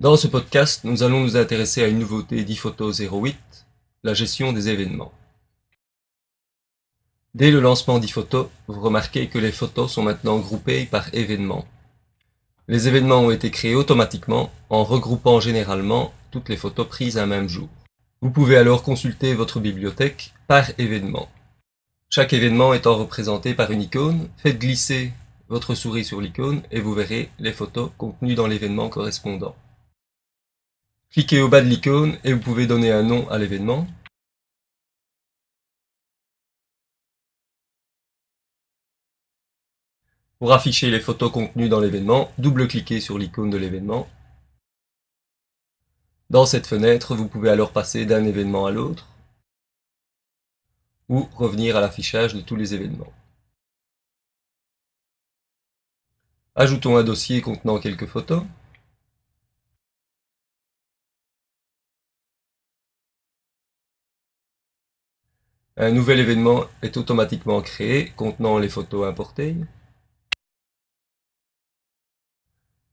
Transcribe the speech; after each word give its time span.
Dans 0.00 0.16
ce 0.16 0.28
podcast, 0.28 0.84
nous 0.84 1.02
allons 1.02 1.20
nous 1.20 1.36
intéresser 1.36 1.82
à 1.82 1.86
une 1.86 1.98
nouveauté 1.98 2.42
d'ePhoto 2.42 2.90
08, 2.90 3.36
la 4.02 4.14
gestion 4.14 4.54
des 4.54 4.70
événements. 4.70 5.12
Dès 7.34 7.50
le 7.50 7.60
lancement 7.60 7.98
d'iPhoto, 7.98 8.50
vous 8.66 8.80
remarquez 8.80 9.28
que 9.28 9.38
les 9.38 9.52
photos 9.52 9.92
sont 9.92 10.02
maintenant 10.02 10.38
groupées 10.38 10.86
par 10.86 11.14
événements. 11.14 11.66
Les 12.66 12.88
événements 12.88 13.20
ont 13.20 13.30
été 13.30 13.50
créés 13.50 13.74
automatiquement 13.74 14.50
en 14.70 14.84
regroupant 14.84 15.38
généralement 15.38 16.14
toutes 16.30 16.48
les 16.48 16.56
photos 16.56 16.88
prises 16.88 17.18
un 17.18 17.26
même 17.26 17.50
jour. 17.50 17.68
Vous 18.22 18.30
pouvez 18.30 18.56
alors 18.56 18.82
consulter 18.82 19.34
votre 19.34 19.60
bibliothèque 19.60 20.32
par 20.46 20.70
événement. 20.78 21.28
Chaque 22.08 22.32
événement 22.32 22.72
étant 22.72 22.96
représenté 22.96 23.52
par 23.52 23.70
une 23.70 23.82
icône, 23.82 24.30
faites 24.38 24.58
glisser 24.58 25.12
votre 25.50 25.74
souris 25.74 26.06
sur 26.06 26.22
l'icône 26.22 26.62
et 26.70 26.80
vous 26.80 26.94
verrez 26.94 27.28
les 27.38 27.52
photos 27.52 27.90
contenues 27.98 28.34
dans 28.34 28.46
l'événement 28.46 28.88
correspondant. 28.88 29.54
Cliquez 31.10 31.40
au 31.40 31.48
bas 31.48 31.60
de 31.60 31.66
l'icône 31.66 32.16
et 32.22 32.32
vous 32.32 32.40
pouvez 32.40 32.68
donner 32.68 32.92
un 32.92 33.02
nom 33.02 33.28
à 33.30 33.38
l'événement. 33.38 33.84
Pour 40.38 40.52
afficher 40.52 40.88
les 40.88 41.00
photos 41.00 41.32
contenues 41.32 41.68
dans 41.68 41.80
l'événement, 41.80 42.32
double-cliquez 42.38 43.00
sur 43.00 43.18
l'icône 43.18 43.50
de 43.50 43.56
l'événement. 43.56 44.08
Dans 46.30 46.46
cette 46.46 46.68
fenêtre, 46.68 47.16
vous 47.16 47.26
pouvez 47.26 47.50
alors 47.50 47.72
passer 47.72 48.06
d'un 48.06 48.24
événement 48.24 48.66
à 48.66 48.70
l'autre 48.70 49.08
ou 51.08 51.28
revenir 51.34 51.76
à 51.76 51.80
l'affichage 51.80 52.34
de 52.34 52.40
tous 52.40 52.54
les 52.54 52.72
événements. 52.72 53.12
Ajoutons 56.54 56.96
un 56.96 57.02
dossier 57.02 57.42
contenant 57.42 57.80
quelques 57.80 58.06
photos. 58.06 58.44
Un 65.76 65.90
nouvel 65.92 66.20
événement 66.20 66.64
est 66.82 66.96
automatiquement 66.96 67.60
créé 67.62 68.10
contenant 68.16 68.58
les 68.58 68.68
photos 68.68 69.08
importées. 69.08 69.56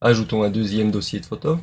Ajoutons 0.00 0.42
un 0.42 0.50
deuxième 0.50 0.90
dossier 0.90 1.20
de 1.20 1.26
photos. 1.26 1.58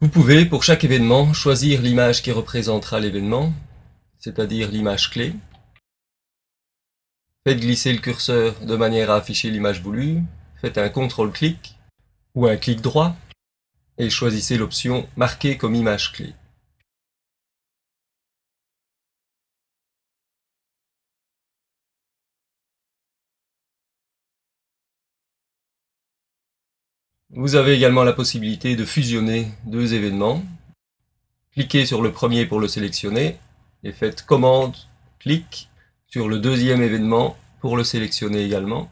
Vous 0.00 0.08
pouvez, 0.08 0.44
pour 0.44 0.62
chaque 0.62 0.84
événement, 0.84 1.32
choisir 1.32 1.82
l'image 1.82 2.22
qui 2.22 2.30
représentera 2.30 3.00
l'événement, 3.00 3.52
c'est-à-dire 4.26 4.72
l'image 4.72 5.10
clé. 5.10 5.34
Faites 7.46 7.60
glisser 7.60 7.92
le 7.92 8.00
curseur 8.00 8.58
de 8.58 8.74
manière 8.74 9.08
à 9.12 9.18
afficher 9.18 9.50
l'image 9.50 9.80
voulue. 9.80 10.20
Faites 10.60 10.78
un 10.78 10.88
contrôle-clic 10.88 11.76
ou 12.34 12.48
un 12.48 12.56
clic 12.56 12.80
droit 12.80 13.14
et 13.98 14.10
choisissez 14.10 14.58
l'option 14.58 15.08
Marquer 15.16 15.56
comme 15.56 15.76
image 15.76 16.12
clé. 16.12 16.34
Vous 27.30 27.54
avez 27.54 27.74
également 27.74 28.02
la 28.02 28.12
possibilité 28.12 28.74
de 28.74 28.84
fusionner 28.84 29.52
deux 29.66 29.94
événements. 29.94 30.42
Cliquez 31.52 31.86
sur 31.86 32.02
le 32.02 32.10
premier 32.10 32.44
pour 32.46 32.58
le 32.58 32.66
sélectionner 32.66 33.38
et 33.86 33.92
faites 33.92 34.22
commande, 34.22 34.74
clic 35.20 35.70
sur 36.08 36.28
le 36.28 36.40
deuxième 36.40 36.82
événement 36.82 37.36
pour 37.60 37.76
le 37.76 37.84
sélectionner 37.84 38.42
également. 38.44 38.90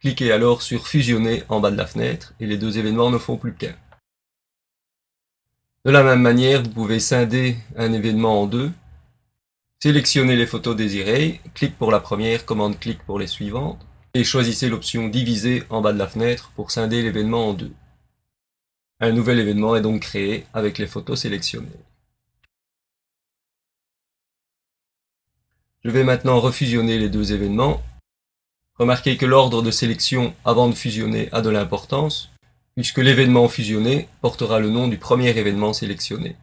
Cliquez 0.00 0.32
alors 0.32 0.60
sur 0.60 0.88
fusionner 0.88 1.44
en 1.48 1.60
bas 1.60 1.70
de 1.70 1.76
la 1.76 1.86
fenêtre 1.86 2.34
et 2.40 2.46
les 2.46 2.58
deux 2.58 2.78
événements 2.78 3.10
ne 3.10 3.18
font 3.18 3.36
plus 3.36 3.54
qu'un. 3.54 3.76
De 5.84 5.92
la 5.92 6.02
même 6.02 6.20
manière, 6.20 6.64
vous 6.64 6.70
pouvez 6.70 6.98
scinder 6.98 7.56
un 7.76 7.92
événement 7.92 8.42
en 8.42 8.46
deux. 8.46 8.72
Sélectionnez 9.80 10.34
les 10.34 10.46
photos 10.46 10.74
désirées, 10.74 11.40
clic 11.54 11.78
pour 11.78 11.92
la 11.92 12.00
première, 12.00 12.44
commande 12.44 12.80
clic 12.80 13.00
pour 13.04 13.20
les 13.20 13.28
suivantes, 13.28 13.86
et 14.14 14.24
choisissez 14.24 14.68
l'option 14.68 15.08
diviser 15.08 15.62
en 15.70 15.80
bas 15.80 15.92
de 15.92 15.98
la 15.98 16.08
fenêtre 16.08 16.50
pour 16.56 16.72
scinder 16.72 17.02
l'événement 17.02 17.50
en 17.50 17.54
deux. 17.54 17.72
Un 18.98 19.12
nouvel 19.12 19.38
événement 19.38 19.76
est 19.76 19.80
donc 19.80 20.02
créé 20.02 20.44
avec 20.52 20.78
les 20.78 20.88
photos 20.88 21.20
sélectionnées. 21.20 21.68
Je 25.84 25.90
vais 25.90 26.04
maintenant 26.04 26.38
refusionner 26.38 26.96
les 26.96 27.08
deux 27.08 27.32
événements. 27.32 27.82
Remarquez 28.78 29.16
que 29.16 29.26
l'ordre 29.26 29.62
de 29.62 29.72
sélection 29.72 30.32
avant 30.44 30.68
de 30.68 30.74
fusionner 30.74 31.28
a 31.32 31.40
de 31.40 31.50
l'importance, 31.50 32.30
puisque 32.76 32.98
l'événement 32.98 33.48
fusionné 33.48 34.08
portera 34.20 34.60
le 34.60 34.70
nom 34.70 34.86
du 34.86 34.96
premier 34.96 35.36
événement 35.36 35.72
sélectionné. 35.72 36.36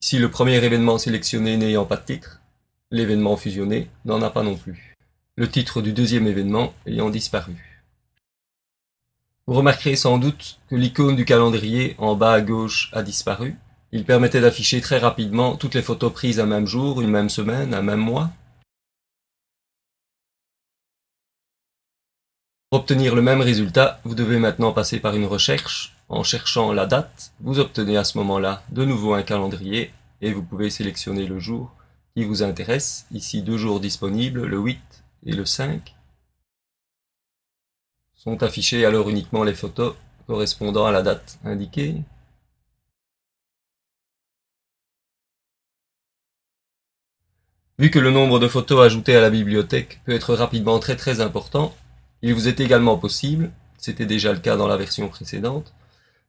Si 0.00 0.18
le 0.18 0.30
premier 0.30 0.62
événement 0.64 0.98
sélectionné 0.98 1.56
n'ayant 1.56 1.84
pas 1.84 1.96
de 1.96 2.04
titre, 2.04 2.40
l'événement 2.92 3.36
fusionné 3.36 3.90
n'en 4.04 4.22
a 4.22 4.30
pas 4.30 4.44
non 4.44 4.54
plus. 4.54 4.94
Le 5.34 5.50
titre 5.50 5.82
du 5.82 5.92
deuxième 5.92 6.28
événement 6.28 6.72
ayant 6.86 7.10
disparu. 7.10 7.82
Vous 9.48 9.54
remarquerez 9.54 9.96
sans 9.96 10.18
doute 10.18 10.60
que 10.70 10.76
l'icône 10.76 11.16
du 11.16 11.24
calendrier 11.24 11.96
en 11.98 12.14
bas 12.14 12.34
à 12.34 12.40
gauche 12.40 12.90
a 12.92 13.02
disparu, 13.02 13.56
il 13.94 14.04
permettait 14.04 14.40
d'afficher 14.40 14.80
très 14.80 14.98
rapidement 14.98 15.56
toutes 15.56 15.74
les 15.74 15.82
photos 15.82 16.12
prises 16.12 16.40
un 16.40 16.46
même 16.46 16.66
jour, 16.66 17.00
une 17.00 17.10
même 17.10 17.28
semaine, 17.28 17.72
un 17.72 17.80
même 17.80 18.00
mois. 18.00 18.28
Pour 22.68 22.80
obtenir 22.80 23.14
le 23.14 23.22
même 23.22 23.40
résultat, 23.40 24.00
vous 24.02 24.16
devez 24.16 24.40
maintenant 24.40 24.72
passer 24.72 24.98
par 24.98 25.14
une 25.14 25.26
recherche. 25.26 25.94
En 26.08 26.24
cherchant 26.24 26.72
la 26.72 26.86
date, 26.86 27.32
vous 27.38 27.60
obtenez 27.60 27.96
à 27.96 28.02
ce 28.02 28.18
moment-là 28.18 28.64
de 28.70 28.84
nouveau 28.84 29.14
un 29.14 29.22
calendrier 29.22 29.92
et 30.20 30.32
vous 30.32 30.42
pouvez 30.42 30.70
sélectionner 30.70 31.26
le 31.26 31.38
jour 31.38 31.72
qui 32.16 32.24
vous 32.24 32.42
intéresse. 32.42 33.06
Ici, 33.12 33.42
deux 33.42 33.58
jours 33.58 33.78
disponibles, 33.78 34.44
le 34.44 34.58
8 34.58 34.80
et 35.26 35.32
le 35.32 35.46
5. 35.46 35.94
Sont 38.16 38.42
affichées 38.42 38.84
alors 38.84 39.08
uniquement 39.08 39.44
les 39.44 39.54
photos 39.54 39.94
correspondant 40.26 40.84
à 40.84 40.90
la 40.90 41.02
date 41.02 41.38
indiquée. 41.44 42.02
Vu 47.78 47.90
que 47.90 47.98
le 47.98 48.12
nombre 48.12 48.38
de 48.38 48.46
photos 48.46 48.86
ajoutées 48.86 49.16
à 49.16 49.20
la 49.20 49.30
bibliothèque 49.30 50.00
peut 50.04 50.12
être 50.12 50.34
rapidement 50.34 50.78
très 50.78 50.94
très 50.94 51.20
important, 51.20 51.74
il 52.22 52.32
vous 52.32 52.46
est 52.46 52.60
également 52.60 52.96
possible, 52.96 53.50
c'était 53.78 54.06
déjà 54.06 54.32
le 54.32 54.38
cas 54.38 54.56
dans 54.56 54.68
la 54.68 54.76
version 54.76 55.08
précédente, 55.08 55.74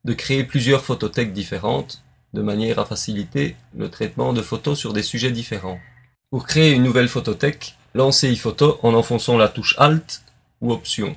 de 0.06 0.14
créer 0.14 0.44
plusieurs 0.44 0.84
photothèques 0.84 1.34
différentes 1.34 2.04
de 2.34 2.42
manière 2.42 2.80
à 2.80 2.86
faciliter 2.86 3.56
le 3.78 3.90
traitement 3.90 4.34
de 4.34 4.42
photos 4.42 4.78
sur 4.78 4.92
des 4.92 5.04
sujets 5.04 5.32
différents. 5.32 5.80
Pour 6.32 6.48
créer 6.48 6.72
une 6.72 6.84
nouvelle 6.84 7.08
photothèque, 7.08 7.76
lancez 7.94 8.30
iPhoto 8.30 8.80
en 8.82 8.96
enfonçant 8.96 9.38
la 9.38 9.48
touche 9.48 9.76
Alt 9.78 10.24
ou 10.62 10.74
Option. 10.74 11.16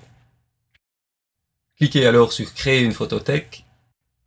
Cliquez 1.79 2.07
alors 2.07 2.33
sur 2.33 2.53
Créer 2.53 2.83
une 2.83 2.93
photothèque 2.93 3.65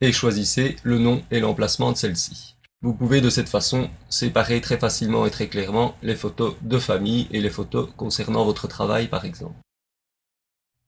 et 0.01 0.11
choisissez 0.11 0.77
le 0.81 0.97
nom 0.97 1.23
et 1.29 1.39
l'emplacement 1.39 1.91
de 1.91 1.97
celle-ci. 1.97 2.55
Vous 2.83 2.95
pouvez 2.95 3.21
de 3.21 3.29
cette 3.29 3.49
façon 3.49 3.91
séparer 4.09 4.59
très 4.59 4.79
facilement 4.79 5.27
et 5.27 5.31
très 5.31 5.47
clairement 5.47 5.95
les 6.01 6.15
photos 6.15 6.55
de 6.61 6.79
famille 6.79 7.27
et 7.31 7.39
les 7.39 7.51
photos 7.51 7.89
concernant 7.95 8.43
votre 8.43 8.67
travail 8.67 9.07
par 9.07 9.23
exemple. 9.23 9.59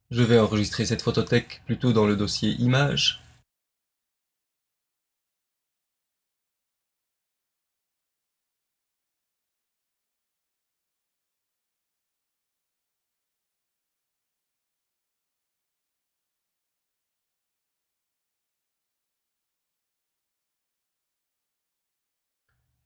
Je 0.09 0.23
vais 0.23 0.39
enregistrer 0.39 0.85
cette 0.85 1.03
photothèque 1.03 1.61
plutôt 1.65 1.93
dans 1.93 2.07
le 2.07 2.15
dossier 2.15 2.55
images 2.59 3.22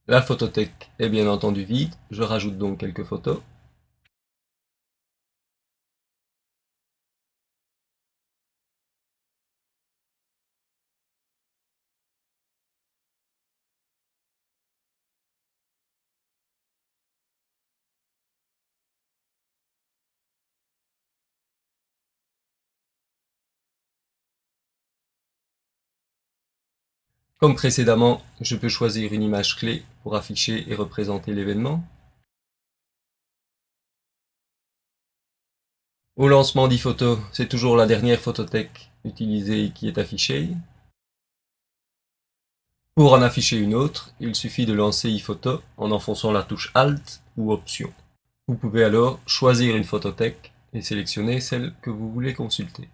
La 0.10 0.22
photothèque 0.22 0.90
est 1.00 1.10
bien 1.10 1.28
entendu 1.28 1.66
vide, 1.66 1.94
je 2.12 2.24
rajoute 2.24 2.58
donc 2.58 2.78
quelques 2.78 3.04
photos. 3.04 3.40
Comme 27.40 27.54
précédemment, 27.54 28.24
je 28.42 28.56
peux 28.56 28.70
choisir 28.70 29.14
une 29.14 29.22
image 29.22 29.58
clé 29.58 29.84
pour 30.02 30.16
afficher 30.16 30.66
et 30.72 30.76
représenter 30.76 31.34
l'événement. 31.34 31.84
Au 36.16 36.28
lancement 36.28 36.68
d'iPhoto, 36.68 37.20
c'est 37.32 37.48
toujours 37.48 37.78
la 37.78 37.86
dernière 37.86 38.20
photothèque 38.20 38.90
utilisée 39.04 39.72
qui 39.76 39.88
est 39.88 40.00
affichée. 40.00 40.50
Pour 42.96 43.14
en 43.14 43.22
afficher 43.22 43.58
une 43.58 43.76
autre, 43.76 44.12
il 44.20 44.34
suffit 44.34 44.66
de 44.66 44.74
lancer 44.74 45.08
iPhoto 45.12 45.62
en 45.78 45.92
enfonçant 45.92 46.32
la 46.32 46.42
touche 46.42 46.72
Alt 46.74 47.22
ou 47.38 47.52
Option. 47.52 47.94
Vous 48.48 48.56
pouvez 48.56 48.84
alors 48.84 49.20
choisir 49.28 49.76
une 49.76 49.84
photothèque 49.84 50.54
et 50.74 50.82
sélectionner 50.82 51.40
celle 51.40 51.76
que 51.84 51.92
vous 51.92 52.12
voulez 52.12 52.34
consulter. 52.34 52.90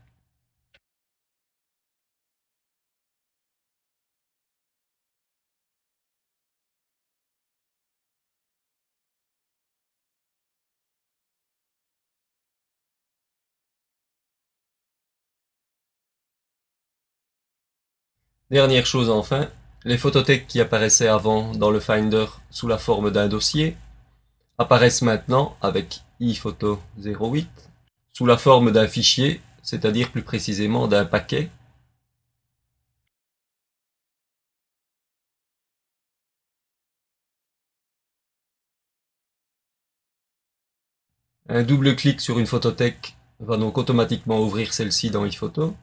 Dernière 18.53 18.85
chose 18.85 19.09
enfin, 19.09 19.49
les 19.83 19.97
photothèques 19.97 20.45
qui 20.45 20.61
apparaissaient 20.61 21.07
avant 21.07 21.53
dans 21.55 21.71
le 21.71 21.79
Finder 21.79 22.27
sous 22.51 22.67
la 22.67 22.77
forme 22.77 23.09
d'un 23.09 23.27
dossier 23.27 23.75
apparaissent 24.59 25.01
maintenant 25.01 25.57
avec 25.59 26.01
iPhoto 26.19 26.79
08 26.99 27.49
sous 28.11 28.27
la 28.27 28.37
forme 28.37 28.71
d'un 28.71 28.87
fichier, 28.87 29.41
c'est-à-dire 29.63 30.11
plus 30.11 30.21
précisément 30.21 30.87
d'un 30.87 31.03
paquet. 31.03 31.49
Un 41.49 41.63
double 41.63 41.95
clic 41.95 42.21
sur 42.21 42.37
une 42.37 42.45
photothèque 42.45 43.15
va 43.39 43.57
donc 43.57 43.79
automatiquement 43.79 44.41
ouvrir 44.41 44.75
celle-ci 44.75 45.09
dans 45.09 45.25
iPhoto. 45.25 45.75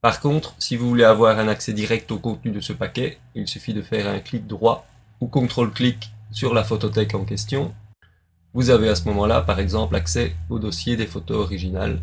Par 0.00 0.20
contre, 0.20 0.54
si 0.60 0.76
vous 0.76 0.88
voulez 0.88 1.02
avoir 1.02 1.40
un 1.40 1.48
accès 1.48 1.72
direct 1.72 2.12
au 2.12 2.20
contenu 2.20 2.52
de 2.52 2.60
ce 2.60 2.72
paquet, 2.72 3.18
il 3.34 3.48
suffit 3.48 3.74
de 3.74 3.82
faire 3.82 4.06
un 4.06 4.20
clic 4.20 4.46
droit 4.46 4.86
ou 5.20 5.26
CTRL-clic 5.26 6.12
sur 6.30 6.54
la 6.54 6.62
photothèque 6.62 7.14
en 7.14 7.24
question. 7.24 7.74
Vous 8.54 8.70
avez 8.70 8.88
à 8.88 8.94
ce 8.94 9.04
moment-là, 9.06 9.42
par 9.42 9.58
exemple, 9.58 9.96
accès 9.96 10.36
au 10.50 10.60
dossier 10.60 10.96
des 10.96 11.06
photos 11.06 11.38
originales. 11.38 12.00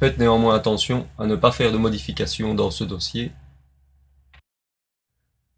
Faites 0.00 0.18
néanmoins 0.18 0.54
attention 0.54 1.06
à 1.18 1.26
ne 1.26 1.36
pas 1.36 1.52
faire 1.52 1.70
de 1.70 1.76
modifications 1.76 2.54
dans 2.54 2.70
ce 2.70 2.84
dossier. 2.84 3.30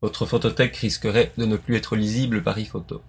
Votre 0.03 0.27
photothèque 0.27 0.77
risquerait 0.77 1.33
de 1.39 1.45
ne 1.45 1.57
plus 1.57 1.77
être 1.77 1.95
lisible 1.95 2.43
par 2.43 2.59
iPhoto. 2.59 3.01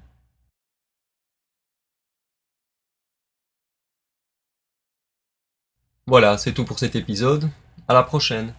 Voilà, 6.05 6.37
c'est 6.37 6.53
tout 6.53 6.65
pour 6.65 6.79
cet 6.79 6.95
épisode. 6.95 7.49
À 7.89 7.95
la 7.95 8.03
prochaine 8.03 8.53